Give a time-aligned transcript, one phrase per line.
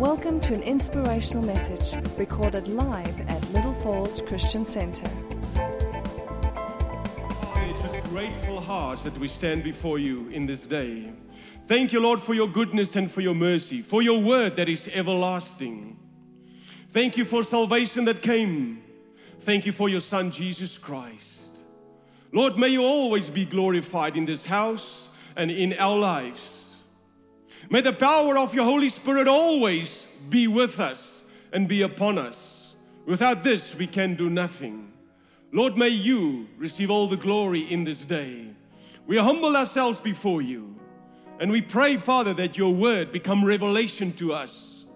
[0.00, 5.10] Welcome to an inspirational message recorded live at Little Falls Christian Center.
[7.56, 11.14] It's with grateful hearts that we stand before you in this day.
[11.66, 14.86] Thank you, Lord, for your goodness and for your mercy, for your word that is
[14.92, 15.98] everlasting.
[16.90, 18.82] Thank you for salvation that came.
[19.40, 21.60] Thank you for your Son, Jesus Christ.
[22.32, 26.55] Lord, may you always be glorified in this house and in our lives.
[27.68, 32.74] May the power of your Holy Spirit always be with us and be upon us.
[33.06, 34.92] Without this, we can do nothing.
[35.52, 38.48] Lord, may you receive all the glory in this day.
[39.06, 40.76] We humble ourselves before you
[41.38, 44.86] and we pray, Father, that your word become revelation to us,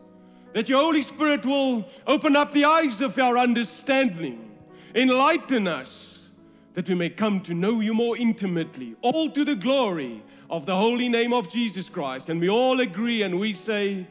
[0.55, 4.51] that your Holy Spirit will open up the eyes of our understanding,
[4.95, 6.31] enlighten us,
[6.75, 10.75] that we may come to know you more intimately, all to the glory of the
[10.75, 12.29] holy name of Jesus Christ.
[12.29, 14.05] And we all agree and we say,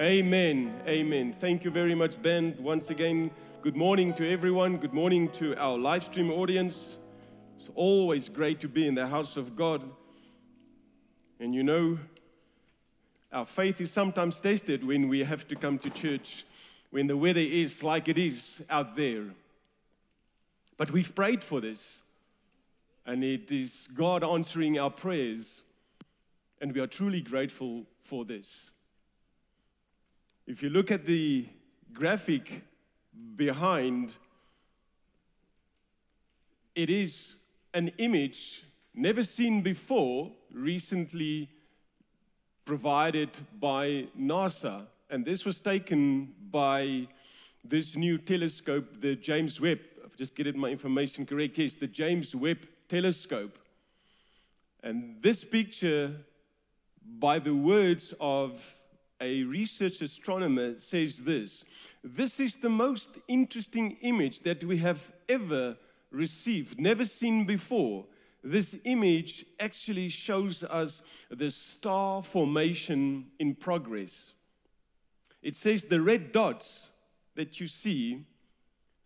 [0.00, 0.74] Amen.
[0.88, 1.34] Amen.
[1.34, 2.56] Thank you very much, Ben.
[2.58, 4.78] Once again, good morning to everyone.
[4.78, 6.98] Good morning to our live stream audience.
[7.56, 9.82] It's always great to be in the house of God.
[11.38, 11.98] And you know,
[13.30, 16.46] our faith is sometimes tested when we have to come to church,
[16.90, 19.24] when the weather is like it is out there.
[20.78, 22.02] But we've prayed for this,
[23.04, 25.62] and it is God answering our prayers.
[26.62, 28.70] And we are truly grateful for this.
[30.46, 31.48] If you look at the
[31.92, 32.62] graphic
[33.34, 34.14] behind,
[36.76, 37.34] it is
[37.74, 38.62] an image
[38.94, 41.50] never seen before, recently
[42.64, 44.86] provided by NASA.
[45.10, 47.08] And this was taken by
[47.64, 49.80] this new telescope, the James Webb.
[50.04, 51.58] I've just getting my information correct.
[51.58, 53.58] Yes, the James Webb telescope.
[54.84, 56.14] And this picture
[57.18, 58.78] by the words of
[59.20, 61.64] a research astronomer, says this
[62.02, 65.76] This is the most interesting image that we have ever
[66.10, 68.04] received, never seen before.
[68.44, 74.34] This image actually shows us the star formation in progress.
[75.42, 76.90] It says the red dots
[77.36, 78.26] that you see,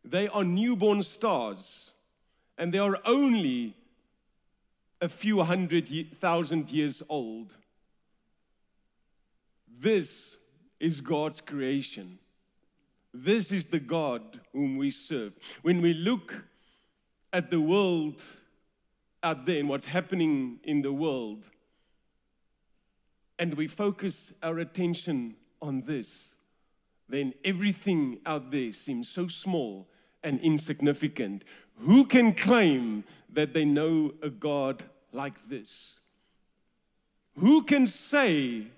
[0.02, 1.92] they are newborn stars,
[2.56, 3.76] and they are only
[5.00, 7.54] a few hundred thousand years old.
[9.78, 10.38] This
[10.80, 12.18] is God's creation.
[13.12, 15.32] This is the God whom we serve.
[15.62, 16.34] When we look
[17.32, 18.22] at the world
[19.22, 21.44] out there and what's happening in the world,
[23.38, 26.34] and we focus our attention on this,
[27.08, 29.88] then everything out there seems so small
[30.22, 31.44] and insignificant.
[31.80, 34.82] Who can claim that they know a God
[35.12, 36.00] like this?
[37.38, 38.68] Who can say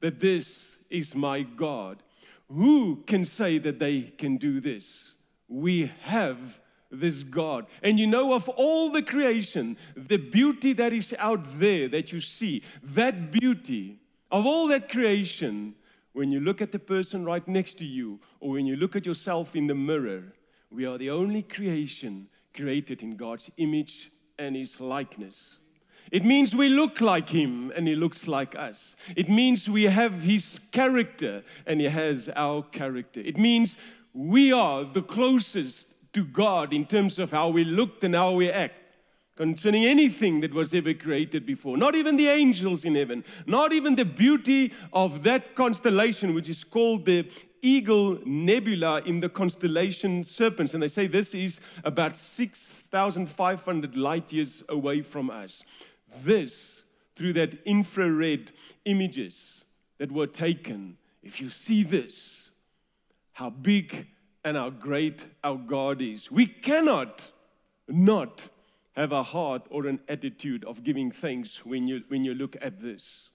[0.00, 2.02] that this is my God.
[2.48, 5.14] Who can say that they can do this?
[5.48, 7.66] We have this God.
[7.82, 12.20] And you know, of all the creation, the beauty that is out there that you
[12.20, 14.00] see, that beauty
[14.30, 15.74] of all that creation,
[16.12, 19.06] when you look at the person right next to you, or when you look at
[19.06, 20.32] yourself in the mirror,
[20.70, 25.58] we are the only creation created in God's image and His likeness.
[26.10, 28.96] It means we look like him and he looks like us.
[29.16, 33.20] It means we have his character and he has our character.
[33.20, 33.76] It means
[34.12, 38.50] we are the closest to God in terms of how we look and how we
[38.50, 38.74] act
[39.36, 41.76] concerning anything that was ever created before.
[41.76, 46.62] Not even the angels in heaven, not even the beauty of that constellation, which is
[46.62, 47.26] called the
[47.62, 50.74] Eagle Nebula in the constellation Serpens.
[50.74, 55.64] And they say this is about 6,500 light years away from us
[56.22, 56.84] this
[57.16, 58.50] through that infrared
[58.84, 59.64] images
[59.98, 60.96] that were taken.
[61.22, 62.50] If you see this,
[63.32, 64.06] how big
[64.44, 67.30] and how great our God is, we cannot
[67.86, 68.48] not
[68.92, 72.80] have a heart or an attitude of giving thanks when you, when you look at
[72.80, 73.30] this.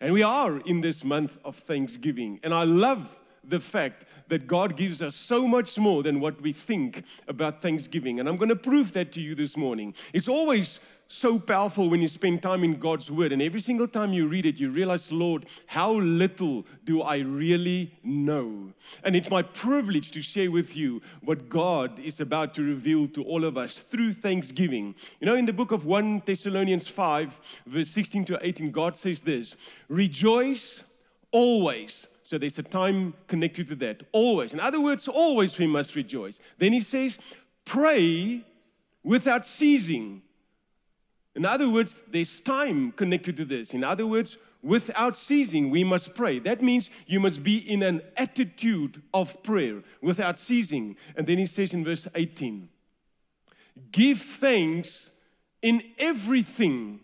[0.00, 2.40] And we are in this month of Thanksgiving.
[2.42, 6.52] And I love the fact that God gives us so much more than what we
[6.52, 8.20] think about Thanksgiving.
[8.20, 9.94] And I'm going to prove that to you this morning.
[10.12, 10.80] It's always
[11.12, 13.32] so powerful when you spend time in God's Word.
[13.32, 17.92] And every single time you read it, you realize, Lord, how little do I really
[18.02, 18.72] know?
[19.04, 23.22] And it's my privilege to share with you what God is about to reveal to
[23.24, 24.94] all of us through thanksgiving.
[25.20, 29.20] You know, in the book of 1 Thessalonians 5, verse 16 to 18, God says
[29.20, 29.56] this
[29.88, 30.82] Rejoice
[31.30, 32.06] always.
[32.32, 34.04] So there's a time connected to that.
[34.10, 34.54] Always.
[34.54, 36.40] In other words, always we must rejoice.
[36.56, 37.18] Then he says,
[37.66, 38.42] Pray
[39.04, 40.22] without ceasing.
[41.34, 43.74] In other words, there's time connected to this.
[43.74, 46.38] In other words, without ceasing we must pray.
[46.38, 50.96] That means you must be in an attitude of prayer without ceasing.
[51.14, 52.66] And then he says in verse 18,
[53.90, 55.10] Give thanks
[55.60, 57.00] in everything,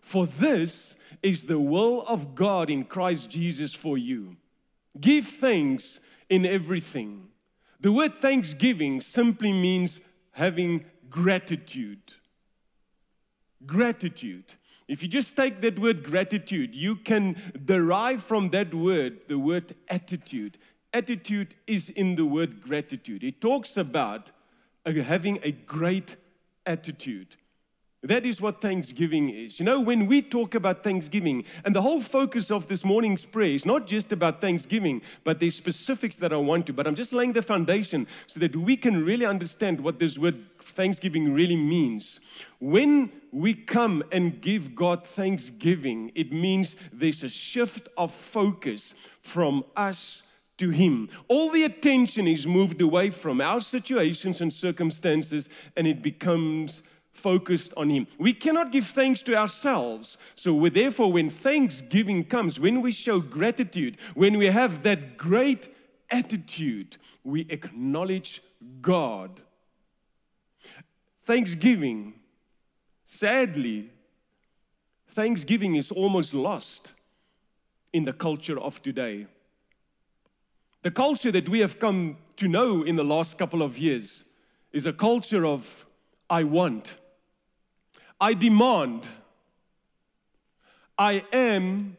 [0.00, 4.36] for this is the will of God in Christ Jesus for you.
[5.00, 7.28] Give thanks in everything.
[7.80, 10.00] The word thanksgiving simply means
[10.32, 12.14] having gratitude.
[13.64, 14.54] Gratitude.
[14.88, 19.74] If you just take that word gratitude, you can derive from that word the word
[19.88, 20.58] attitude.
[20.92, 23.24] Attitude is in the word gratitude.
[23.24, 24.30] It talks about
[24.84, 26.16] having a great
[26.64, 27.36] attitude.
[28.06, 29.58] That is what Thanksgiving is.
[29.58, 33.54] You know, when we talk about Thanksgiving, and the whole focus of this morning's prayer
[33.54, 36.72] is not just about Thanksgiving, but there's specifics that I want to.
[36.72, 40.36] But I'm just laying the foundation so that we can really understand what this word
[40.60, 42.20] Thanksgiving really means.
[42.58, 49.64] When we come and give God thanksgiving, it means there's a shift of focus from
[49.76, 50.22] us
[50.58, 51.08] to Him.
[51.28, 56.82] All the attention is moved away from our situations and circumstances, and it becomes
[57.16, 58.06] focused on Him.
[58.18, 60.18] We cannot give thanks to ourselves.
[60.34, 65.74] So, therefore, when thanksgiving comes, when we show gratitude, when we have that great
[66.10, 68.42] attitude, we acknowledge
[68.80, 69.40] God.
[71.24, 72.14] Thanksgiving,
[73.04, 73.90] sadly,
[75.08, 76.92] thanksgiving is almost lost
[77.92, 79.26] in the culture of today.
[80.82, 84.24] The culture that we have come to know in the last couple of years
[84.72, 85.84] is a culture of
[86.28, 86.96] I want.
[88.20, 89.06] I demand.
[90.98, 91.96] I am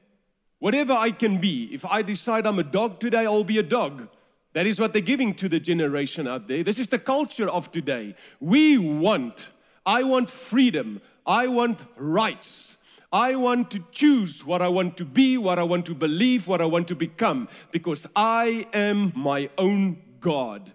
[0.59, 1.69] whatever I can be.
[1.71, 4.07] If I decide I'm a dog today, I'll be a dog.
[4.53, 6.63] That is what they're giving to the generation out there.
[6.63, 8.15] This is the culture of today.
[8.39, 9.49] We want,
[9.85, 12.77] I want freedom, I want rights.
[13.11, 16.59] I want to choose what I want to be, what I want to believe, what
[16.59, 20.73] I want to become, because I am my own God.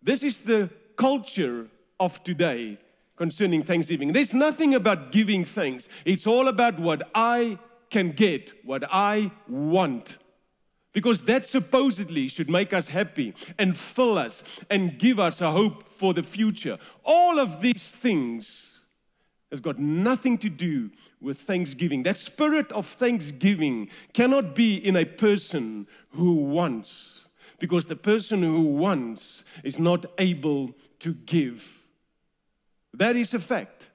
[0.00, 1.66] This is the culture
[1.98, 2.78] of today
[3.16, 4.12] concerning Thanksgiving.
[4.12, 7.58] There's nothing about giving thanks, it's all about what I
[7.90, 10.18] can get, what I want.
[10.92, 15.88] Because that supposedly should make us happy and fill us and give us a hope
[15.90, 16.78] for the future.
[17.04, 18.80] All of these things
[19.50, 20.90] has got nothing to do
[21.20, 22.02] with thanksgiving.
[22.02, 27.28] That spirit of thanksgiving cannot be in a person who wants,
[27.58, 31.75] because the person who wants is not able to give.
[32.96, 33.90] That is a fact.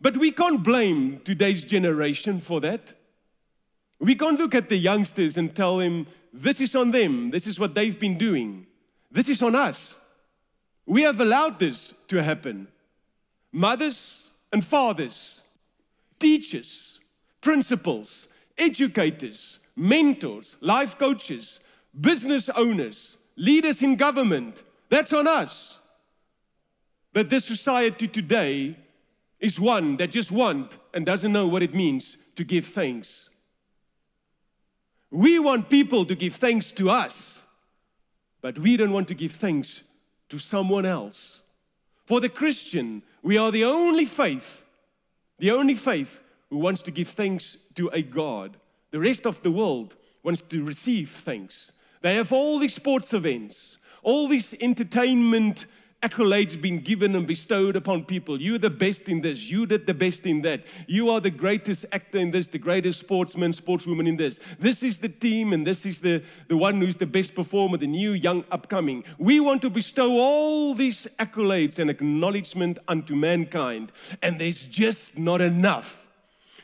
[0.00, 2.94] But we can't blame today's generation for that.
[3.98, 7.60] We can't look at the youngsters and tell them, this is on them, this is
[7.60, 8.66] what they've been doing,
[9.10, 9.98] this is on us.
[10.86, 12.68] We have allowed this to happen.
[13.52, 15.42] Mothers and fathers,
[16.18, 17.00] teachers,
[17.40, 21.60] principals, educators, mentors, life coaches,
[22.00, 25.79] business owners, leaders in government, that's on us.
[27.12, 28.76] But this society today
[29.40, 33.30] is one that just want and doesn't know what it means to give thanks.
[35.10, 37.44] We want people to give thanks to us,
[38.40, 39.82] but we don't want to give thanks
[40.28, 41.42] to someone else.
[42.06, 44.64] For the Christian, we are the only faith,
[45.38, 48.56] the only faith who wants to give thanks to a God.
[48.92, 51.72] The rest of the world wants to receive thanks.
[52.02, 55.66] They have all these sports events, all these entertainment
[56.02, 58.40] accolades being given and bestowed upon people.
[58.40, 59.50] You're the best in this.
[59.50, 60.62] You did the best in that.
[60.86, 64.40] You are the greatest actor in this, the greatest sportsman, sportswoman in this.
[64.58, 67.86] This is the team, and this is the, the one who's the best performer, the
[67.86, 69.04] new, young, upcoming.
[69.18, 73.92] We want to bestow all these accolades and acknowledgement unto mankind,
[74.22, 76.09] and there's just not enough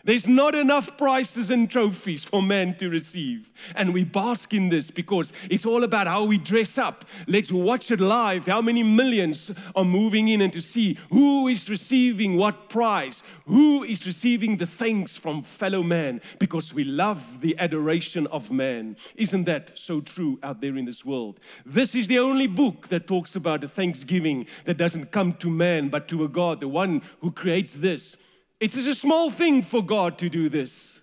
[0.07, 3.51] there's not enough prizes and trophies for men to receive.
[3.75, 7.05] And we bask in this because it's all about how we dress up.
[7.27, 8.47] Let's watch it live.
[8.47, 13.83] How many millions are moving in and to see who is receiving what prize, who
[13.83, 18.97] is receiving the thanks from fellow man because we love the adoration of man.
[19.17, 21.41] Isn't that so true out there in this world?
[21.65, 25.89] This is the only book that talks about a thanksgiving that doesn't come to man
[25.89, 28.17] but to a God, the one who creates this
[28.61, 31.03] it is a small thing for God to do this.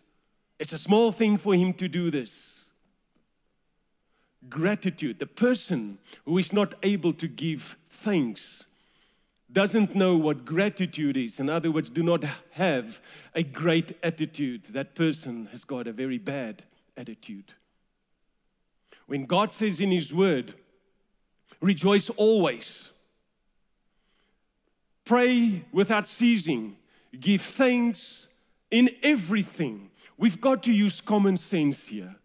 [0.60, 2.65] It's a small thing for Him to do this.
[4.50, 5.19] Gratitude.
[5.19, 8.65] The person who is not able to give thanks
[9.51, 11.39] doesn't know what gratitude is.
[11.39, 13.00] In other words, do not have
[13.36, 14.65] a great attitude.
[14.65, 16.63] That person has got a very bad
[16.98, 17.53] attitude.
[19.05, 20.55] When God says in His Word,
[21.62, 22.89] rejoice always,
[25.05, 26.77] pray without ceasing,
[27.20, 28.27] give thanks
[28.74, 32.15] In everything, we've got to use common sense here.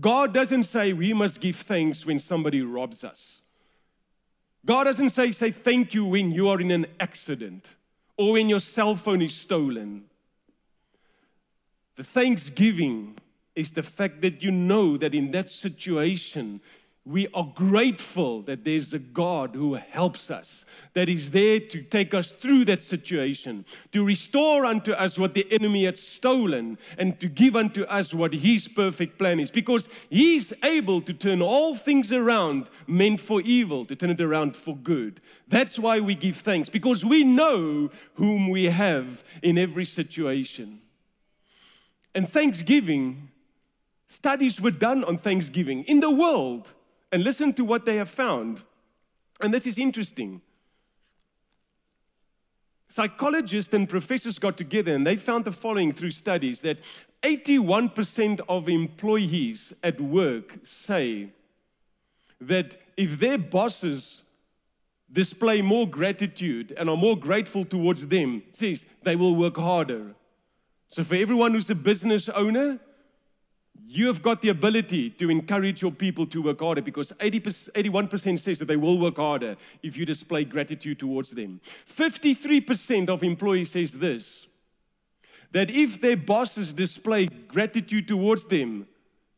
[0.00, 3.42] God doesn't say we must give thanks when somebody robs us.
[4.64, 7.74] God doesn't say, say thank you when you are in an accident
[8.16, 10.04] or when your cell phone is stolen.
[11.96, 13.18] The thanksgiving
[13.54, 16.62] is the fact that you know that in that situation,
[17.08, 22.12] we are grateful that there's a God who helps us, that is there to take
[22.12, 27.26] us through that situation, to restore unto us what the enemy had stolen, and to
[27.26, 29.50] give unto us what his perfect plan is.
[29.50, 34.54] Because he's able to turn all things around meant for evil, to turn it around
[34.54, 35.22] for good.
[35.48, 40.82] That's why we give thanks, because we know whom we have in every situation.
[42.14, 43.30] And thanksgiving,
[44.06, 46.74] studies were done on thanksgiving in the world
[47.12, 48.62] and listen to what they have found.
[49.40, 50.40] And this is interesting.
[52.88, 56.78] Psychologists and professors got together and they found the following through studies that
[57.22, 61.30] 81% of employees at work say
[62.40, 64.22] that if their bosses
[65.10, 70.14] display more gratitude and are more grateful towards them, says they will work harder.
[70.88, 72.78] So for everyone who's a business owner,
[73.90, 78.38] you have got the ability to encourage your people to work harder because 80 81%
[78.38, 81.58] says that they will work harder if you display gratitude towards them.
[81.86, 84.46] 53% of employees says this
[85.52, 88.86] that if their bosses display gratitude towards them,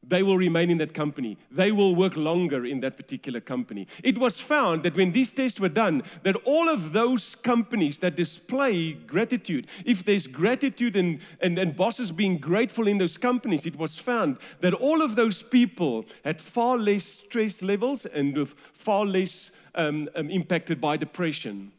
[0.02, 1.36] they will remain in that company.
[1.50, 3.86] They will work longer in that particular company.
[4.02, 8.16] It was found that when these tests were done, that all of those companies that
[8.16, 13.76] display gratitude, if there's gratitude and, and, and bosses being grateful in those companies, it
[13.76, 19.52] was found that all of those people had far less stress levels and far less
[19.74, 21.72] um, um, impacted by depression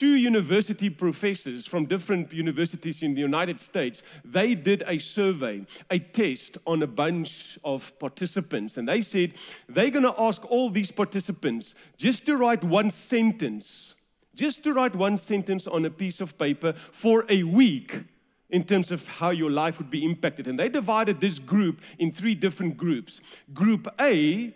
[0.00, 5.98] two university professors from different universities in the United States, they did a survey, a
[5.98, 8.78] test on a bunch of participants.
[8.78, 9.34] And they said
[9.68, 13.94] they're going to ask all these participants just to write one sentence,
[14.34, 18.02] just to write one sentence on a piece of paper for a week
[18.48, 20.46] in terms of how your life would be impacted.
[20.46, 23.20] And they divided this group in three different groups.
[23.52, 24.54] Group A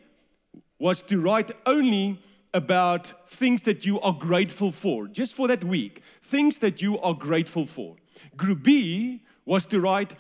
[0.79, 2.19] was to write only
[2.55, 7.13] about things that you are grateful for, just for that week, things that you are
[7.13, 7.97] grateful for.
[8.37, 10.15] Group B was to write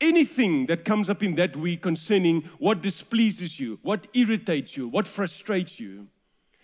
[0.00, 5.08] anything that comes up in that week concerning what displeases you, what irritates you, what
[5.08, 6.06] frustrates you.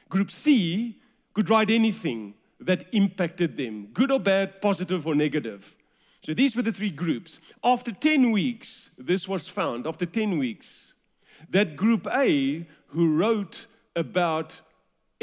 [0.08, 1.00] Group C
[1.32, 5.74] could write anything that impacted them, good or bad, positive or negative.
[6.22, 7.40] So these were the three groups.
[7.62, 10.94] After 10 weeks, this was found, after 10 weeks,
[11.50, 13.66] that group A, who wrote
[13.96, 14.60] about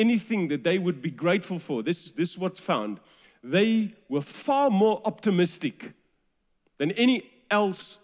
[0.01, 2.99] anything that they would be grateful for, this, this is what's found.
[3.43, 5.93] They were far more optimistic
[6.77, 7.99] than any else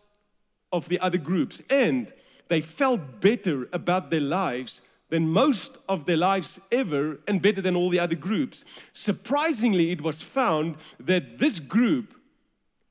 [0.72, 1.62] of the other groups.
[1.70, 2.14] And
[2.48, 7.76] they felt better about their lives than most of their lives ever and better than
[7.76, 8.66] all the other groups.
[8.94, 12.14] Surprisingly, it was found that this group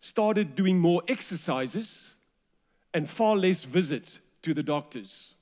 [0.01, 2.15] started doing more exercises
[2.93, 5.36] and far less visits to the doctors.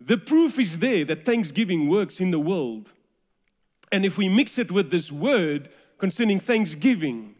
[0.00, 2.90] The proof is there that thanksgiving works in the world.
[3.92, 7.34] And if we mix it with this word concerning thanksgiving,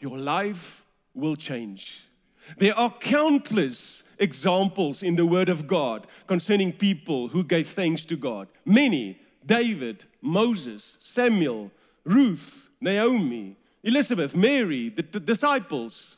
[0.00, 0.84] your life
[1.14, 2.02] will change.
[2.58, 8.16] There are countless examples in the Word of God concerning people who gave thanks to
[8.16, 8.48] God.
[8.64, 11.70] Many David, Moses, Samuel,
[12.04, 16.17] Ruth, Naomi, Elizabeth, Mary, the t- disciples.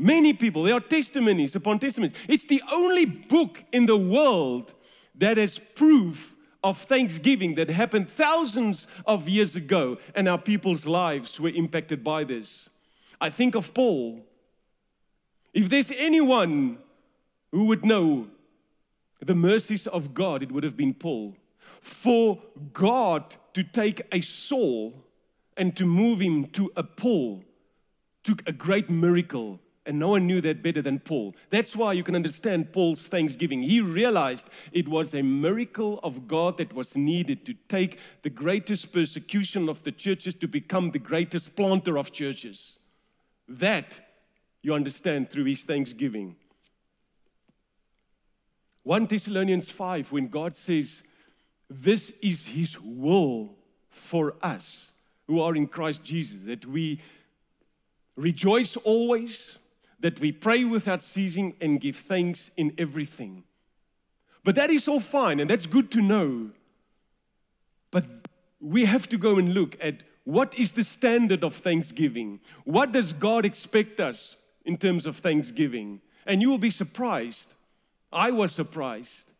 [0.00, 2.14] Many people, there are testimonies upon testimonies.
[2.26, 4.72] It's the only book in the world
[5.16, 11.38] that has proof of thanksgiving that happened thousands of years ago, and our people's lives
[11.38, 12.70] were impacted by this.
[13.20, 14.24] I think of Paul.
[15.52, 16.78] If there's anyone
[17.52, 18.28] who would know
[19.20, 21.36] the mercies of God, it would have been Paul.
[21.82, 22.40] For
[22.72, 24.94] God to take a Saul
[25.58, 27.44] and to move him to a Paul
[28.24, 31.34] took a great miracle and no one knew that better than Paul.
[31.48, 33.60] That's why you can understand Paul's thanksgiving.
[33.60, 38.92] He realized it was a miracle of God that was needed to take the greatest
[38.92, 42.78] persecution of the churches to become the greatest planter of churches.
[43.48, 44.00] That
[44.62, 46.36] you understand through his thanksgiving.
[48.84, 51.02] 1 Thessalonians 5, when God says,
[51.68, 53.56] This is his will
[53.88, 54.92] for us
[55.26, 57.00] who are in Christ Jesus, that we
[58.14, 59.58] rejoice always
[60.00, 63.44] that we pray without ceasing and give thanks in everything.
[64.42, 66.50] But that is all fine and that's good to know.
[67.90, 68.04] But
[68.60, 72.40] we have to go and look at what is the standard of thanksgiving?
[72.64, 76.00] What does God expect us in terms of thanksgiving?
[76.26, 77.54] And you will be surprised.
[78.12, 79.32] I was surprised.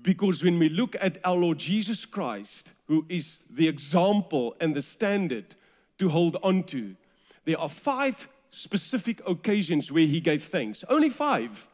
[0.00, 4.82] Because when we look at our Lord Jesus Christ, who is the example and the
[4.82, 5.54] standard
[5.98, 6.96] to hold on to,
[7.44, 10.84] there are five specific occasions where he gave thanks.
[10.88, 11.68] Only five.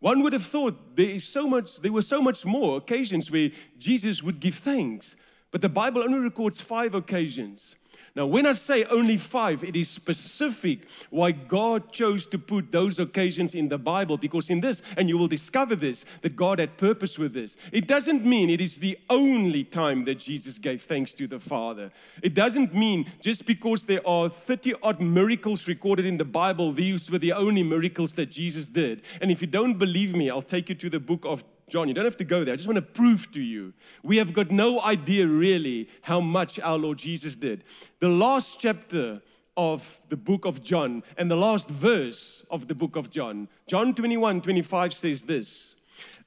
[0.00, 3.50] One would have thought there is so much, there were so much more occasions where
[3.78, 5.16] Jesus would give thanks.
[5.50, 7.76] But the Bible only records five occasions.
[8.16, 13.00] Now, when I say only five, it is specific why God chose to put those
[13.00, 14.16] occasions in the Bible.
[14.16, 17.56] Because in this, and you will discover this, that God had purpose with this.
[17.72, 21.90] It doesn't mean it is the only time that Jesus gave thanks to the Father.
[22.22, 27.10] It doesn't mean just because there are 30 odd miracles recorded in the Bible, these
[27.10, 29.02] were the only miracles that Jesus did.
[29.20, 31.94] And if you don't believe me, I'll take you to the book of John, you
[31.94, 32.52] don't have to go there.
[32.52, 33.72] I just want to prove to you.
[34.02, 37.64] We have got no idea really how much our Lord Jesus did.
[38.00, 39.22] The last chapter
[39.56, 43.94] of the book of John and the last verse of the book of John, John
[43.94, 45.76] 21 25 says this.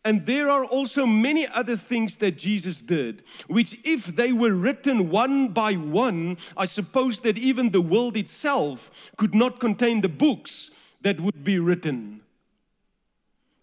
[0.05, 5.09] And there are also many other things that Jesus did, which, if they were written
[5.09, 10.71] one by one, I suppose that even the world itself could not contain the books
[11.01, 12.21] that would be written.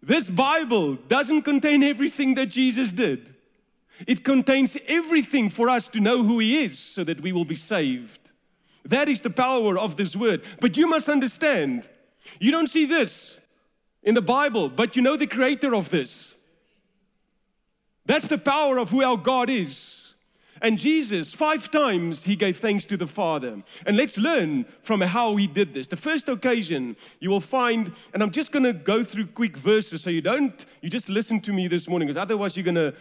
[0.06, 3.34] This Bible doesn't contain everything that Jesus did.
[4.06, 7.54] It contains everything for us to know who He is so that we will be
[7.54, 8.20] saved.
[8.84, 10.44] That is the power of this word.
[10.60, 11.88] But you must understand,
[12.38, 13.40] you don't see this
[14.02, 16.36] in the Bible, but you know the creator of this.
[18.04, 20.03] That's the power of who our God is.
[20.62, 23.62] And Jesus, five times, he gave thanks to the Father.
[23.86, 25.88] And let's learn from how he did this.
[25.88, 30.02] The first occasion you will find, and I'm just going to go through quick verses
[30.02, 32.94] so you don't, you just listen to me this morning, because otherwise you're going to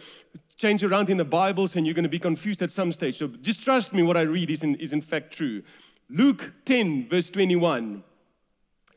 [0.56, 3.16] change around in the Bibles and you're going to be confused at some stage.
[3.16, 5.62] So just trust me, what I read is in, is in fact true.
[6.08, 8.04] Luke 10, verse 21.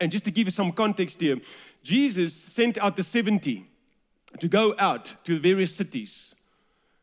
[0.00, 1.38] And just to give you some context here,
[1.82, 3.66] Jesus sent out the 70
[4.38, 6.34] to go out to the various cities.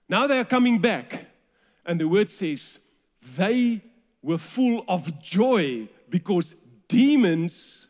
[0.08, 1.26] Now they are coming back.
[1.86, 2.80] And the word says,
[3.36, 3.82] they
[4.22, 6.56] were full of joy because
[6.88, 7.88] demons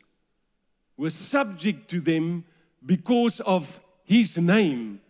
[0.98, 2.46] were subject to them
[2.86, 5.02] because of his name.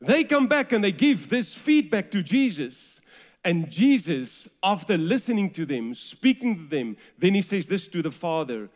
[0.00, 3.00] They come back and they give this feedback to Jesus.
[3.44, 8.10] And Jesus, after listening to them, speaking to them, then he says this to the
[8.10, 8.68] Father.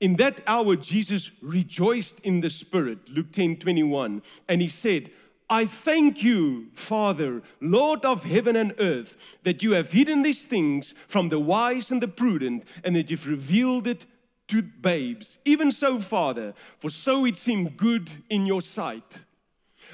[0.00, 5.10] In that hour, Jesus rejoiced in the Spirit, Luke 10 21, and he said,
[5.48, 10.94] I thank you, Father, Lord of heaven and earth, that you have hidden these things
[11.06, 14.06] from the wise and the prudent, and that you've revealed it
[14.48, 15.38] to babes.
[15.44, 19.22] Even so, Father, for so it seemed good in your sight.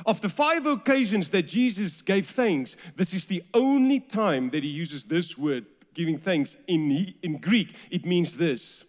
[0.07, 4.71] Of the five occasions that Jesus gave thanks, this is the only time that he
[4.71, 6.57] uses this word, giving thanks.
[6.69, 8.85] In, in Greek, it means this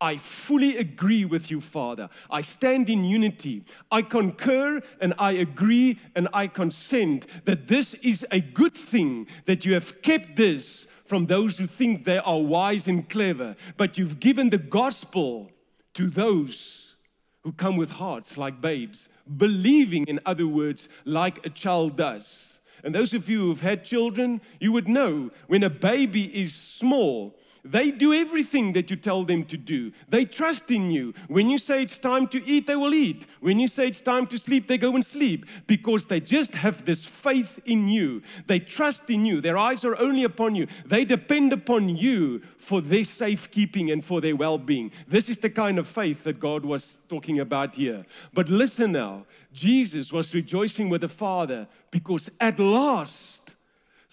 [0.00, 2.10] I fully agree with you, Father.
[2.30, 3.64] I stand in unity.
[3.90, 9.64] I concur and I agree and I consent that this is a good thing that
[9.64, 14.20] you have kept this from those who think they are wise and clever, but you've
[14.20, 15.50] given the gospel
[15.94, 16.96] to those
[17.42, 22.58] who come with hearts like babes, believing, in other words, like a child does.
[22.84, 27.38] And those of you who've had children, you would know when a baby is small,
[27.70, 29.92] they do everything that you tell them to do.
[30.08, 31.14] They trust in you.
[31.28, 33.26] When you say it's time to eat, they will eat.
[33.40, 36.84] When you say it's time to sleep, they go and sleep because they just have
[36.84, 38.22] this faith in you.
[38.46, 39.40] They trust in you.
[39.40, 40.66] Their eyes are only upon you.
[40.84, 44.92] They depend upon you for their safekeeping and for their well being.
[45.08, 48.04] This is the kind of faith that God was talking about here.
[48.32, 49.26] But listen now
[49.56, 53.45] Jesus was rejoicing with the Father because at last,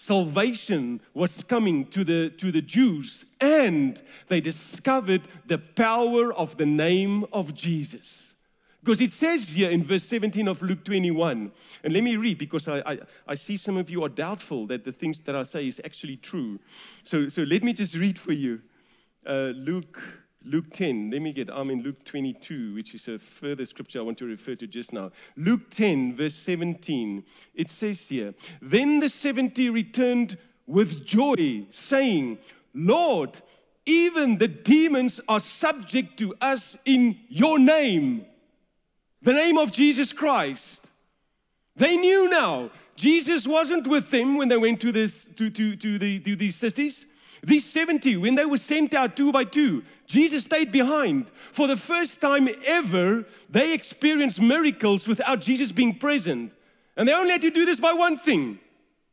[0.04, 6.66] salvation was coming to the, to the Jews, and they discovered the power of the
[6.66, 8.34] name of Jesus.
[8.80, 11.50] Because it says here in verse 17 of Luke 21,
[11.82, 14.84] and let me read because I, I, I, see some of you are doubtful that
[14.84, 16.60] the things that I say is actually true.
[17.02, 18.60] So, so let me just read for you.
[19.26, 19.98] Uh, Luke
[20.46, 24.02] Luke 10, let me get, I'm in Luke 22, which is a further scripture I
[24.02, 25.10] want to refer to just now.
[25.36, 32.38] Luke 10, verse 17, it says here, Then the 70 returned with joy, saying,
[32.74, 33.40] Lord,
[33.86, 38.26] even the demons are subject to us in your name,
[39.22, 40.88] the name of Jesus Christ.
[41.76, 42.70] They knew now.
[42.96, 46.54] Jesus wasn't with them when they went to, this, to, to, to, the, to these
[46.54, 47.06] cities.
[47.46, 51.28] These 70, when they were sent out two by two, Jesus stayed behind.
[51.52, 56.52] For the first time ever, they experienced miracles without Jesus being present.
[56.96, 58.58] And they only had to do this by one thing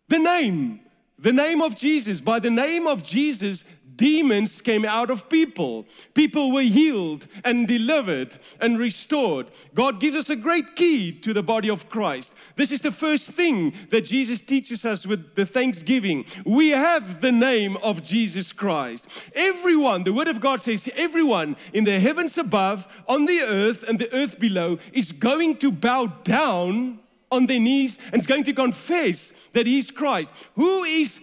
[0.07, 0.81] the name.
[1.19, 2.19] The name of Jesus.
[2.19, 3.63] By the name of Jesus,
[3.95, 5.85] demons came out of people.
[6.13, 9.47] People were healed and delivered and restored.
[9.73, 12.33] God gives us a great key to the body of Christ.
[12.55, 16.25] This is the first thing that Jesus teaches us with the thanksgiving.
[16.45, 19.07] We have the name of Jesus Christ.
[19.35, 23.99] Everyone, the Word of God says, everyone in the heavens above, on the earth, and
[23.99, 26.99] the earth below is going to bow down
[27.31, 30.33] on their knees and is going to confess that He's Christ.
[30.55, 31.19] Who is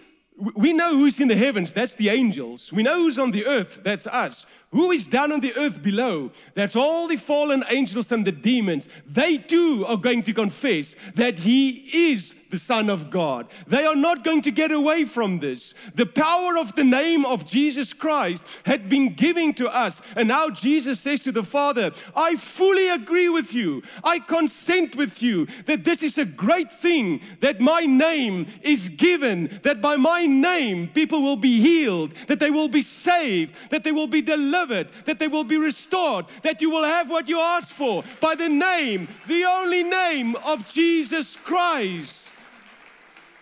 [0.55, 2.71] we know who's in the heavens, that's the angels.
[2.71, 4.45] We know who's on the earth, that's us.
[4.71, 6.31] Who is down on the earth below?
[6.53, 8.87] That's all the fallen angels and the demons.
[9.05, 13.47] They too are going to confess that He is the Son of God.
[13.67, 15.73] They are not going to get away from this.
[15.95, 20.01] The power of the name of Jesus Christ had been given to us.
[20.15, 23.83] And now Jesus says to the Father, I fully agree with you.
[24.03, 29.47] I consent with you that this is a great thing that my name is given,
[29.63, 33.91] that by my name people will be healed, that they will be saved, that they
[33.91, 37.69] will be delivered, that they will be restored, that you will have what you ask
[37.69, 42.18] for by the name, the only name of Jesus Christ.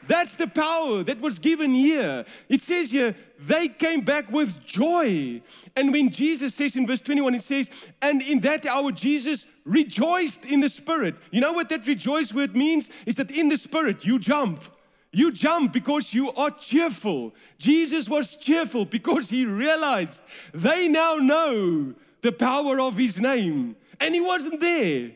[0.07, 2.25] That's the power that was given here.
[2.47, 5.41] It says here, they came back with joy.
[5.75, 7.69] And when Jesus says in verse 21, it says,
[8.01, 11.15] and in that hour Jesus rejoiced in the Spirit.
[11.31, 12.89] You know what that rejoice word means?
[13.05, 14.63] Is that in the Spirit you jump.
[15.11, 17.33] You jump because you are cheerful.
[17.57, 20.21] Jesus was cheerful because he realized
[20.53, 23.75] they now know the power of his name.
[23.99, 25.11] And he wasn't there.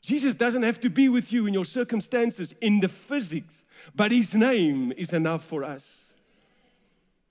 [0.00, 3.61] Jesus doesn't have to be with you in your circumstances, in the physics
[3.94, 6.14] but his name is enough for us.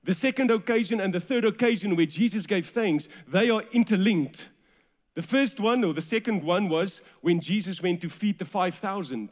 [0.03, 4.49] The second occasion and the third occasion where Jesus gave thanks, they are interlinked.
[5.13, 9.29] The first one or the second one was when Jesus went to feed the 5,000.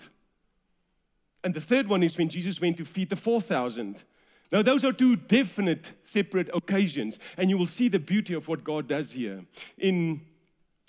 [1.44, 4.04] And the third one is when Jesus went to feed the 4,000.
[4.52, 8.64] Now, those are two definite, separate occasions, and you will see the beauty of what
[8.64, 9.46] God does here.
[9.78, 10.22] In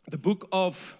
[0.08, 0.98] the book of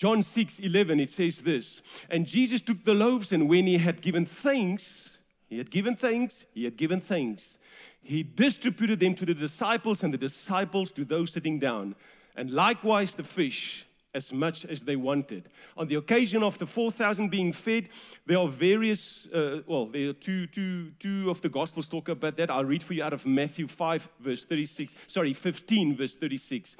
[0.00, 4.00] John 6 11, it says this And Jesus took the loaves, and when he had
[4.00, 7.58] given thanks, he had given thanks, he had given thanks,
[8.02, 11.94] he distributed them to the disciples, and the disciples to those sitting down,
[12.34, 13.86] and likewise the fish.
[14.12, 15.50] As much as they wanted.
[15.76, 17.90] On the occasion of the 4,000 being fed,
[18.26, 22.36] there are various, uh, well, there are two, two, two of the Gospels talk about
[22.36, 22.50] that.
[22.50, 26.76] I'll read for you out of Matthew 5, verse 36, sorry, 15, verse 36.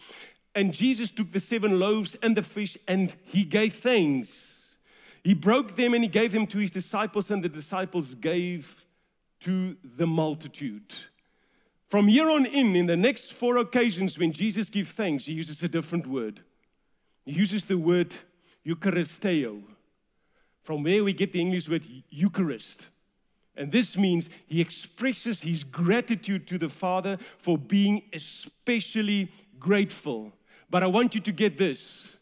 [0.55, 4.77] And Jesus took the seven loaves and the fish and he gave thanks.
[5.23, 8.87] He broke them and he gave them to his disciples, and the disciples gave
[9.41, 10.95] to the multitude.
[11.89, 15.63] From here on in, in the next four occasions when Jesus gives thanks, he uses
[15.63, 16.41] a different word.
[17.25, 18.15] He uses the word
[18.67, 19.63] Eucharisteo,
[20.63, 22.89] from where we get the English word Eucharist.
[23.57, 30.33] And this means he expresses his gratitude to the Father for being especially grateful
[30.71, 32.17] but I want you to get this.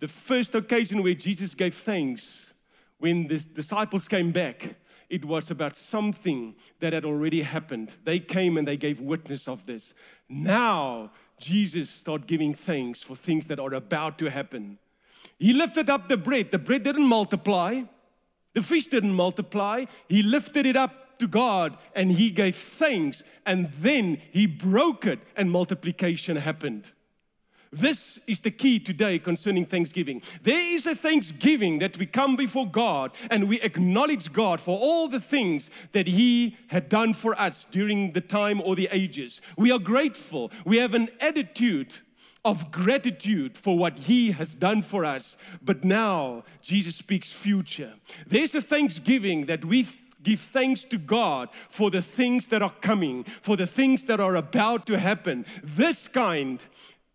[0.00, 2.54] The first occasion where Jesus gave thanks,
[2.98, 4.76] when the disciples came back,
[5.10, 7.94] it was about something that had already happened.
[8.04, 9.92] They came and they gave witness of this.
[10.28, 14.78] Now, Jesus started giving thanks for things that are about to happen.
[15.38, 16.50] He lifted up the bread.
[16.50, 17.82] The bread didn't multiply,
[18.52, 19.84] the fish didn't multiply.
[20.08, 25.20] He lifted it up to God and he gave thanks, and then he broke it,
[25.36, 26.90] and multiplication happened.
[27.72, 30.22] This is the key today concerning Thanksgiving.
[30.42, 35.06] There is a Thanksgiving that we come before God and we acknowledge God for all
[35.06, 39.40] the things that He had done for us during the time or the ages.
[39.56, 40.50] We are grateful.
[40.64, 41.94] We have an attitude
[42.44, 45.36] of gratitude for what He has done for us.
[45.62, 47.94] But now Jesus speaks future.
[48.26, 49.86] There's a Thanksgiving that we
[50.24, 54.34] give thanks to God for the things that are coming, for the things that are
[54.34, 55.46] about to happen.
[55.62, 56.64] This kind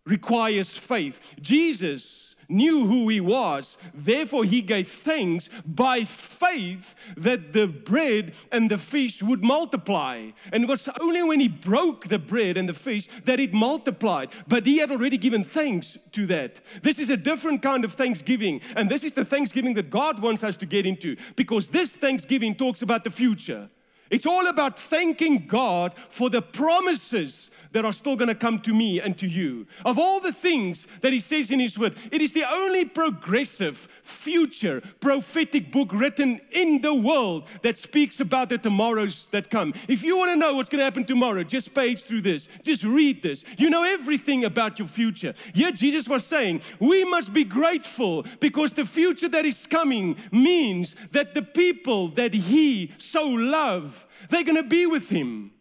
[0.06, 1.34] requires faith.
[1.40, 8.70] Jesus knew who he was, therefore, he gave thanks by faith that the bread and
[8.70, 10.30] the fish would multiply.
[10.52, 14.30] And it was only when he broke the bread and the fish that it multiplied.
[14.46, 16.60] But he had already given thanks to that.
[16.82, 20.44] This is a different kind of thanksgiving, and this is the thanksgiving that God wants
[20.44, 23.68] us to get into because this thanksgiving talks about the future.
[24.10, 28.72] It's all about thanking God for the promises that are still going to come to
[28.72, 29.66] me and to you.
[29.84, 33.76] Of all the things that he says in his word, it is the only progressive,
[34.02, 39.74] future, prophetic book written in the world that speaks about the tomorrows that come.
[39.88, 42.84] If you want to know what's going to happen tomorrow, just page through this, just
[42.84, 43.44] read this.
[43.58, 45.34] You know everything about your future.
[45.52, 50.96] Yet Jesus was saying, we must be grateful because the future that is coming means
[51.12, 53.95] that the people that he so loved
[54.28, 55.52] They're going to be with him.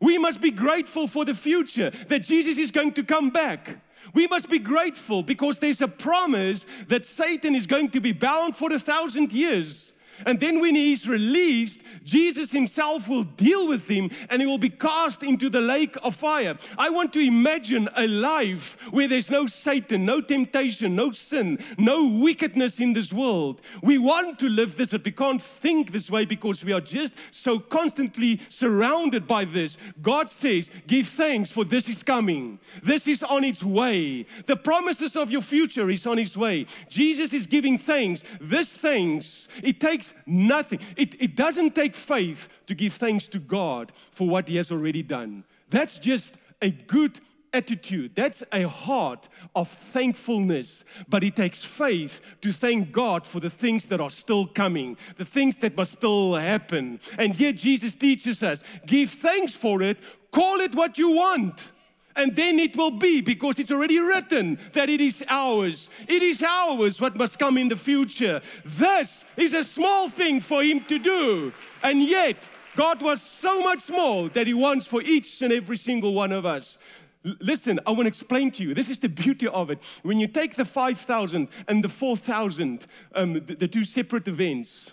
[0.00, 3.80] We must be grateful for the future that Jesus is going to come back.
[4.14, 8.56] We must be grateful because there's a promise that Satan is going to be bound
[8.56, 9.92] for a thousand years.
[10.26, 14.58] And then when he is released, Jesus himself will deal with him and he will
[14.58, 16.56] be cast into the lake of fire.
[16.76, 22.08] I want to imagine a life where there's no Satan, no temptation, no sin, no
[22.08, 23.60] wickedness in this world.
[23.82, 27.12] We want to live this, but we can't think this way because we are just
[27.30, 29.78] so constantly surrounded by this.
[30.02, 32.58] God says, Give thanks for this is coming.
[32.82, 34.26] This is on its way.
[34.46, 36.66] The promises of your future is on its way.
[36.88, 38.24] Jesus is giving thanks.
[38.40, 40.80] This thanks, it takes nothing.
[40.96, 45.02] It, it doesn't take faith to give thanks to God for what He has already
[45.02, 45.44] done.
[45.70, 47.20] That's just a good
[47.52, 48.12] attitude.
[48.14, 50.84] That's a heart of thankfulness.
[51.08, 55.24] But it takes faith to thank God for the things that are still coming, the
[55.24, 57.00] things that must still happen.
[57.18, 59.98] And yet Jesus teaches us give thanks for it,
[60.30, 61.72] call it what you want
[62.18, 65.88] and then it will be because it's already written that it is ours.
[66.06, 68.42] It is ours what must come in the future.
[68.64, 71.52] This is a small thing for him to do,
[71.82, 72.36] and yet
[72.76, 76.44] God was so much more that he wants for each and every single one of
[76.44, 76.76] us.
[77.40, 78.74] Listen, I want to explain to you.
[78.74, 79.82] This is the beauty of it.
[80.02, 84.92] When you take the 5,000 and the 4,000, um, the, the two separate events,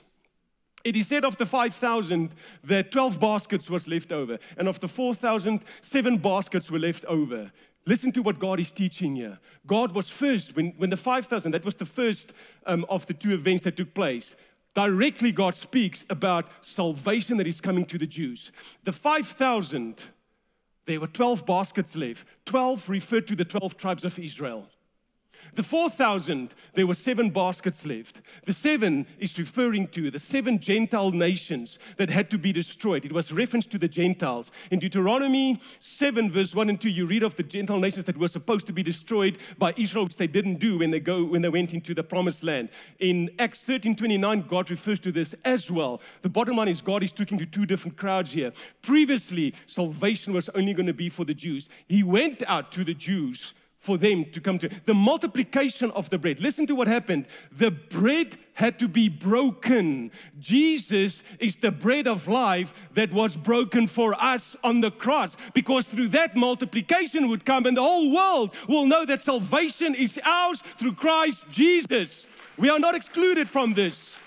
[0.85, 4.87] it is said of the 5,000 that 12 baskets was left over, and of the
[4.87, 7.51] 4,000, seven baskets were left over.
[7.87, 9.39] Listen to what God is teaching here.
[9.65, 12.33] God was first, when, when the 5,000, that was the first
[12.67, 14.35] um, of the two events that took place.
[14.75, 18.51] Directly, God speaks about salvation that is coming to the Jews.
[18.83, 20.03] The 5,000,
[20.85, 22.27] there were 12 baskets left.
[22.45, 24.69] 12 referred to the 12 tribes of Israel.
[25.53, 28.21] The 4,000, there were seven baskets left.
[28.43, 33.05] The seven is referring to the seven Gentile nations that had to be destroyed.
[33.05, 34.51] It was reference to the Gentiles.
[34.71, 38.27] In Deuteronomy 7, verse 1 and 2, you read of the Gentile nations that were
[38.27, 41.49] supposed to be destroyed by Israel, which they didn't do when they, go, when they
[41.49, 42.69] went into the promised land.
[42.99, 46.01] In Acts 13 29, God refers to this as well.
[46.21, 48.51] The bottom line is God is talking to two different crowds here.
[48.81, 51.69] Previously, salvation was only going to be for the Jews.
[51.87, 53.53] He went out to the Jews
[53.85, 54.67] for them to come to.
[54.85, 56.39] The multiplication of the bread.
[56.39, 57.27] Listen to what happened.
[57.51, 60.11] The bread had to be broken.
[60.39, 65.85] Jesus is the bread of life that was broken for us on the cross because
[65.85, 70.61] through that multiplication would come and the whole world will know that salvation is ours
[70.61, 72.25] through Christ Jesus.
[72.57, 74.17] We are not excluded from this.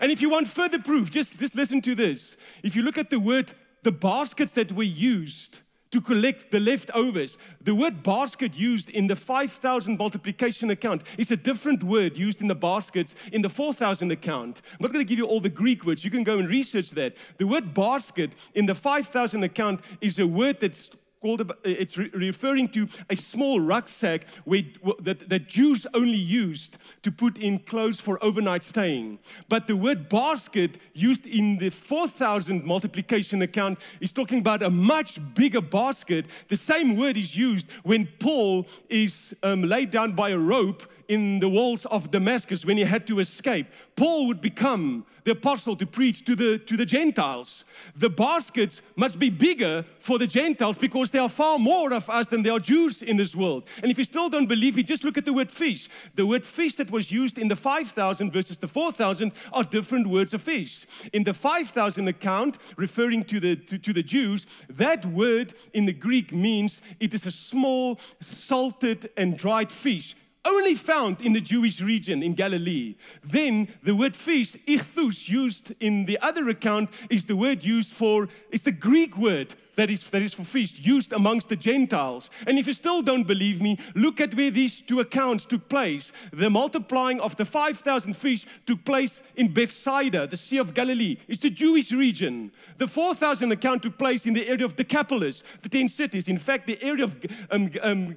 [0.00, 2.36] And if you want further proof, just, just listen to this.
[2.62, 5.60] If you look at the word, the baskets that were used,
[5.96, 7.38] to collect the leftovers.
[7.62, 12.48] The word basket used in the 5,000 multiplication account is a different word used in
[12.48, 14.60] the baskets in the 4,000 account.
[14.72, 16.04] I'm not going to give you all the Greek words.
[16.04, 17.16] You can go and research that.
[17.38, 22.68] The word basket in the 5,000 account is a word that's called, it's re- referring
[22.68, 24.62] to a small rucksack where,
[25.00, 29.18] that, that Jews only used to put in clothes for overnight staying.
[29.48, 35.18] But the word basket used in the 4,000 multiplication account is talking about a much
[35.34, 36.26] bigger basket.
[36.48, 41.40] The same word is used when Paul is um, laid down by a rope in
[41.40, 43.66] the walls of Damascus when he had to escape.
[43.94, 47.64] Paul would become the apostle to preach to the, to the Gentiles.
[47.96, 52.28] The baskets must be bigger for the Gentiles because there are far more of us
[52.28, 53.64] than there are Jews in this world.
[53.82, 55.88] And if you still don't believe me, just look at the word fish.
[56.14, 60.32] The word fish that was used in the 5,000 versus the 4,000 are different words
[60.32, 60.86] of fish.
[61.12, 65.92] In the 5,000 account, referring to the, to, to the Jews, that word in the
[65.92, 70.14] Greek means it is a small, salted, and dried fish
[70.46, 72.94] only found in the Jewish region in Galilee.
[73.22, 78.28] Then the word fish, ichthus, used in the other account, is the word used for,
[78.50, 82.30] it's the Greek word that is, that is for feast used amongst the Gentiles.
[82.46, 86.12] And if you still don't believe me, look at where these two accounts took place.
[86.32, 91.18] The multiplying of the 5,000 fish took place in Bethsaida, the Sea of Galilee.
[91.28, 92.52] It's the Jewish region.
[92.78, 96.28] The 4,000 account took place in the area of Decapolis, the 10 cities.
[96.28, 97.16] In fact, the area of
[97.50, 98.16] um, um,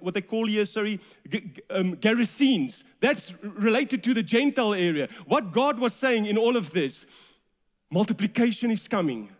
[0.00, 1.00] what they call here, sorry,
[1.70, 2.84] um, Gerasenes.
[3.00, 5.08] That's related to the Gentile area.
[5.26, 7.06] What God was saying in all of this,
[7.90, 9.35] multiplication is coming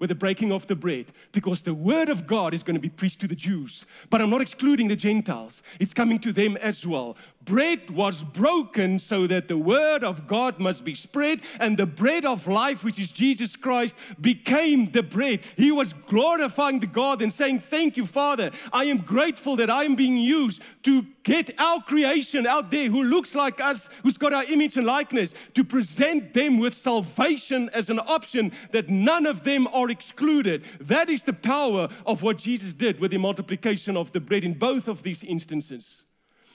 [0.00, 2.88] with the breaking of the bread because the word of God is going to be
[2.88, 3.86] preached to the Jews.
[4.08, 7.16] But I'm not excluding the Gentiles, it's coming to them as well.
[7.44, 12.24] Bread was broken so that the word of God must be spread, and the bread
[12.24, 15.40] of life, which is Jesus Christ, became the bread.
[15.56, 18.50] He was glorifying the God and saying, Thank you, Father.
[18.72, 23.02] I am grateful that I am being used to get our creation out there who
[23.02, 27.90] looks like us, who's got our image and likeness, to present them with salvation as
[27.90, 30.64] an option that none of them are excluded.
[30.80, 34.54] That is the power of what Jesus did with the multiplication of the bread in
[34.54, 36.04] both of these instances.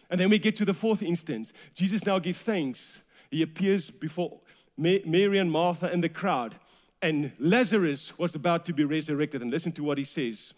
[0.10, 1.52] And then we get to the fourth instance.
[1.74, 3.04] Jesus now gives thanks.
[3.32, 4.40] He appears before
[4.78, 6.56] Mary and Martha and the crowd.
[7.02, 9.42] And Lazarus was about to be resurrected.
[9.42, 10.54] And listen to what he says.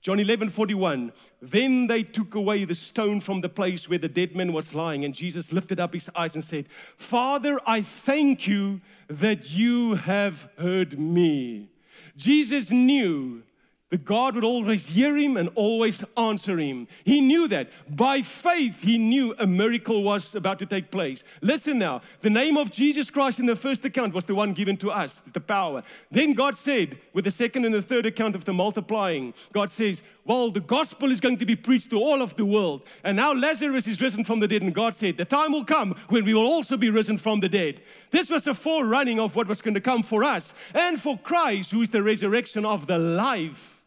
[0.00, 1.12] John 11, 41.
[1.42, 5.04] Then they took away the stone from the place where the dead man was lying.
[5.04, 10.48] And Jesus lifted up his eyes and said, Father, I thank you that you have
[10.56, 11.68] heard me.
[12.16, 13.42] Jesus knew
[13.90, 16.86] that God would always hear him and always answer him.
[17.04, 17.70] He knew that.
[17.88, 21.24] By faith, he knew a miracle was about to take place.
[21.42, 24.76] Listen now, the name of Jesus Christ in the first account was the one given
[24.78, 25.82] to us, the power.
[26.10, 30.04] Then God said, with the second and the third account of the multiplying, God says,
[30.24, 32.82] Well, the gospel is going to be preached to all of the world.
[33.02, 35.96] And now Lazarus is risen from the dead, and God said, The time will come
[36.08, 37.80] when we will also be risen from the dead.
[38.12, 41.72] This was a forerunning of what was going to come for us and for Christ,
[41.72, 43.79] who is the resurrection of the life.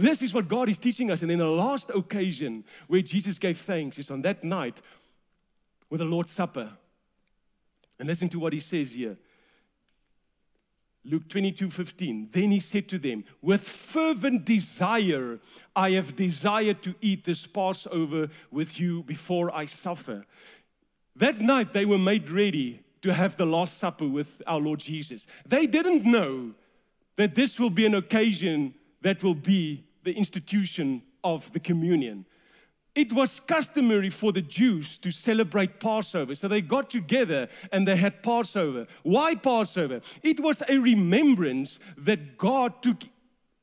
[0.00, 1.20] This is what God is teaching us.
[1.20, 4.80] And then the last occasion where Jesus gave thanks is on that night
[5.90, 6.70] with the Lord's Supper.
[7.98, 9.18] And listen to what he says here.
[11.04, 12.28] Luke 22 15.
[12.32, 15.38] Then he said to them, With fervent desire,
[15.76, 20.24] I have desired to eat this Passover with you before I suffer.
[21.16, 25.26] That night, they were made ready to have the Last Supper with our Lord Jesus.
[25.46, 26.52] They didn't know
[27.16, 32.26] that this will be an occasion that will be the institution of the communion.
[32.94, 36.34] It was customary for the Jews to celebrate Passover.
[36.34, 38.86] So they got together and they had Passover.
[39.04, 40.00] Why Passover?
[40.22, 43.04] It was a remembrance that God took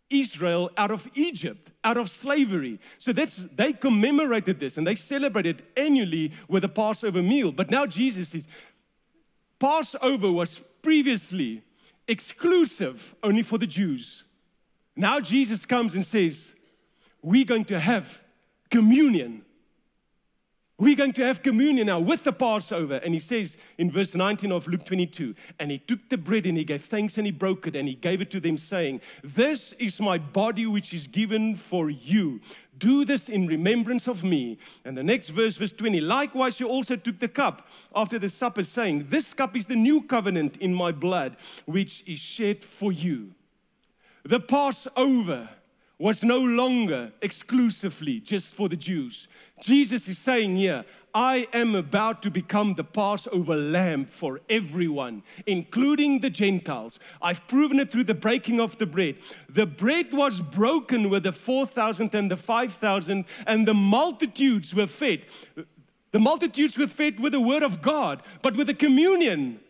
[0.10, 2.80] Israel out of Egypt, out of slavery.
[3.00, 7.52] So that's they commemorated this and they celebrated annually with a Passover meal.
[7.52, 8.48] But now Jesus is
[9.60, 11.64] Passover was previously
[12.08, 14.24] exclusive only for the Jews.
[14.98, 16.56] Now Jesus comes and says,
[17.22, 18.24] We're going to have
[18.72, 19.44] communion.
[20.80, 22.96] We're going to have communion now with the Passover.
[22.96, 26.56] And he says in verse 19 of Luke 22 And he took the bread and
[26.56, 29.74] he gave thanks and he broke it and he gave it to them, saying, This
[29.74, 32.42] is my body which is given for you.
[32.78, 34.60] Do this in remembrance of me.
[34.86, 38.64] And the next verse, verse 20 Likewise, you also took the cup after the supper,
[38.64, 43.34] saying, This cup is the new covenant in my blood, which is shed for you.
[44.28, 45.48] The Passover
[45.98, 49.30] was no longer exclusively just for the Jews.
[49.62, 56.20] Jesus is saying here, I am about to become the Passover lamb for everyone, including
[56.20, 57.00] the Gentiles.
[57.22, 59.16] I've proven it through the breaking of the bread.
[59.48, 65.26] The bread was broken with the 4,000 and the 5,000, and the multitudes were fed.
[66.12, 69.62] The multitudes were fed with the word of God, but with the communion.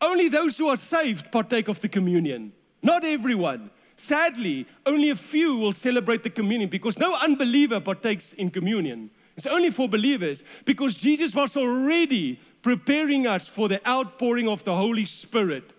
[0.00, 2.54] Only those who are saved partake of the communion.
[2.86, 3.72] Not everyone.
[3.96, 9.10] Sadly, only a few will celebrate the communion because no unbeliever partakes in communion.
[9.36, 14.76] It's only for believers because Jesus was already preparing us for the outpouring of the
[14.76, 15.74] Holy Spirit.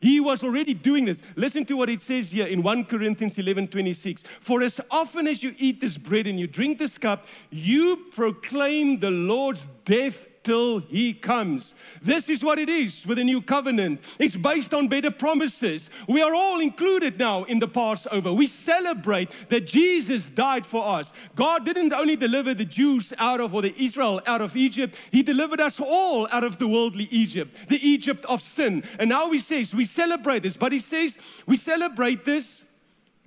[0.00, 1.20] He was already doing this.
[1.36, 4.22] Listen to what it says here in 1 Corinthians 11 26.
[4.22, 8.98] For as often as you eat this bread and you drink this cup, you proclaim
[8.98, 11.74] the Lord's death till he comes.
[12.00, 14.00] This is what it is with the new covenant.
[14.20, 15.90] It's based on better promises.
[16.06, 18.32] We are all included now in the Passover.
[18.32, 21.12] We celebrate that Jesus died for us.
[21.34, 25.24] God didn't only deliver the Jews out of, or the Israel out of Egypt, He
[25.24, 28.84] delivered us all out of the worldly Egypt, the Egypt of sin.
[29.00, 32.64] And now He says, we celebrate this, but He says, we celebrate this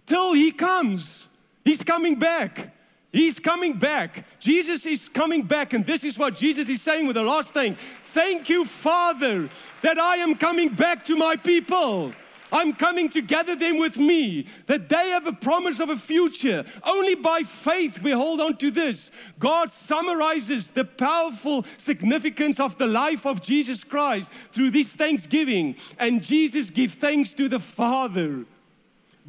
[0.05, 1.27] till He comes.
[1.65, 2.78] He's coming back.
[3.11, 4.25] He's coming back.
[4.39, 5.73] Jesus is coming back.
[5.73, 7.75] And this is what Jesus is saying with the last thing.
[7.75, 9.49] Thank you, Father,
[9.81, 12.13] that I am coming back to my people.
[12.51, 16.65] I'm coming to gather them with me, that they have a promise of a future.
[16.83, 19.11] Only by faith we hold on to this.
[19.37, 25.75] God summarizes the powerful significance of the life of Jesus Christ through this thanksgiving.
[25.99, 28.45] And Jesus gives thanks to the Father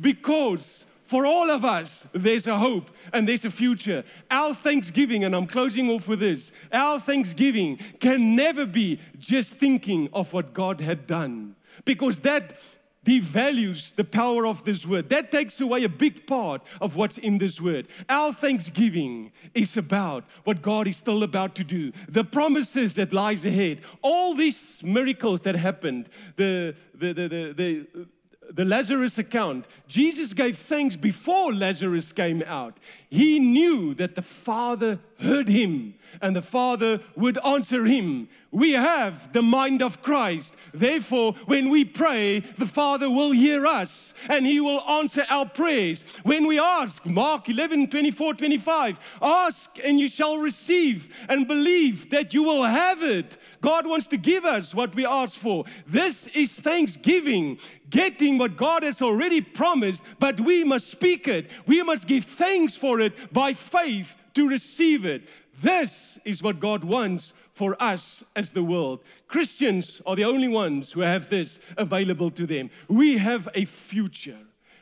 [0.01, 4.05] because for all of us, there's a hope and there's a future.
[4.31, 10.09] Our thanksgiving, and I'm closing off with this our thanksgiving can never be just thinking
[10.13, 12.61] of what God had done, because that
[13.05, 15.09] devalues the power of this word.
[15.09, 17.89] That takes away a big part of what's in this word.
[18.09, 23.45] Our thanksgiving is about what God is still about to do, the promises that lies
[23.45, 28.09] ahead, all these miracles that happened, the the the the, the
[28.53, 32.79] the Lazarus account, Jesus gave thanks before Lazarus came out.
[33.09, 38.29] He knew that the Father heard him and the Father would answer him.
[38.51, 40.55] We have the mind of Christ.
[40.73, 46.03] Therefore, when we pray, the Father will hear us and he will answer our prayers.
[46.23, 52.35] When we ask, Mark 11 24 25, ask and you shall receive and believe that
[52.35, 53.39] you will have it.
[53.61, 55.65] God wants to give us what we ask for.
[55.87, 57.59] This is thanksgiving,
[57.91, 61.51] getting what God has already promised, but we must speak it.
[61.67, 65.29] We must give thanks for it by faith to receive it.
[65.61, 69.01] This is what God wants for us as the world.
[69.29, 72.71] Christians are the only ones who have this available to them.
[72.89, 74.39] We have a future.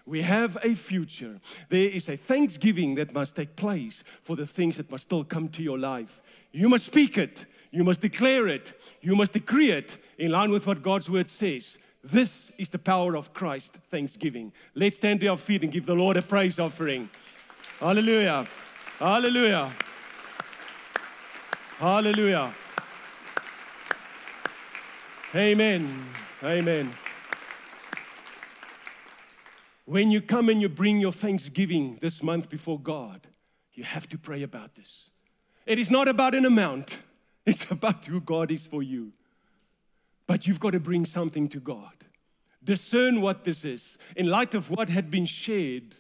[0.07, 1.41] We have a future.
[1.69, 5.49] There is a thanksgiving that must take place for the things that must still come
[5.51, 6.23] to your life.
[6.53, 10.67] You must speak it, you must declare it, you must decree it in line with
[10.67, 11.79] what God's word says.
[12.03, 14.53] This is the power of Christ, thanksgiving.
[14.75, 17.09] Let's stand to our feet and give the Lord a praise offering.
[17.81, 18.47] Hallelujah.
[18.99, 19.73] Hallelujah.
[21.79, 22.55] Hallelujah.
[25.35, 26.05] Amen.
[26.43, 26.95] Amen.
[29.85, 33.27] When you come and you bring your thanksgiving this month before God,
[33.73, 35.11] you have to pray about this.
[35.67, 37.03] It is not about an amount,
[37.47, 39.13] it's about who God is for you.
[40.29, 42.05] But you've got to bring something to God.
[42.63, 43.99] Discern what this is.
[44.15, 45.95] In light of what had been shared,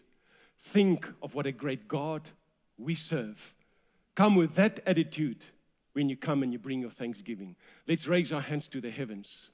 [0.61, 2.29] think of what a great God
[2.76, 3.55] we serve.
[4.14, 5.45] Come with that attitude
[5.95, 7.57] when you come and you bring your thanksgiving.
[7.89, 9.51] Let's raise our hands to the heavens.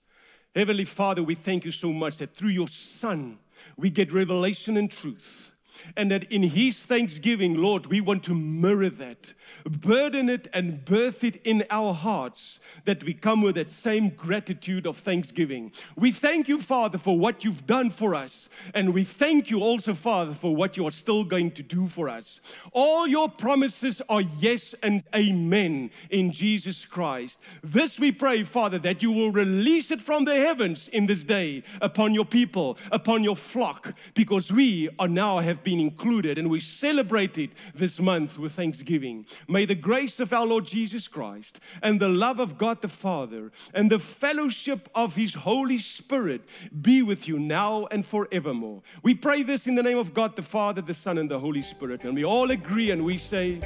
[0.54, 3.38] Heavenly Father, we thank you so much that through your Son,
[3.76, 5.52] we get revelation and truth.
[5.96, 11.24] And that in His thanksgiving, Lord, we want to mirror that, burden it, and birth
[11.24, 15.72] it in our hearts, that we come with that same gratitude of thanksgiving.
[15.96, 18.48] We thank you, Father, for what you've done for us.
[18.74, 22.08] And we thank you also, Father, for what you are still going to do for
[22.08, 22.40] us.
[22.72, 27.40] All your promises are yes and amen in Jesus Christ.
[27.62, 31.62] This we pray, Father, that you will release it from the heavens in this day
[31.80, 36.60] upon your people, upon your flock, because we are now have been included and we
[36.60, 39.26] celebrate it this month with thanksgiving.
[39.48, 43.50] May the grace of our Lord Jesus Christ and the love of God the Father
[43.72, 46.42] and the fellowship of His Holy Spirit
[46.82, 48.82] be with you now and forevermore.
[49.02, 51.62] We pray this in the name of God the Father, the Son, and the Holy
[51.62, 52.04] Spirit.
[52.04, 53.60] And we all agree and we say,